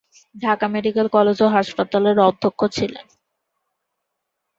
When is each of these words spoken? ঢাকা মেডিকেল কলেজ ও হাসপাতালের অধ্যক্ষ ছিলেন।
ঢাকা 0.35 0.65
মেডিকেল 0.67 1.07
কলেজ 1.15 1.37
ও 1.41 1.47
হাসপাতালের 1.49 2.17
অধ্যক্ষ 2.21 2.61
ছিলেন। 2.75 3.05